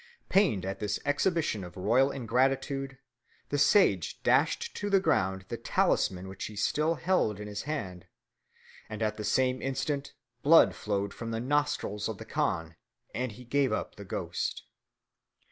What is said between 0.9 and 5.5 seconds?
exhibition of royal ingratitude, the sage dashed to the ground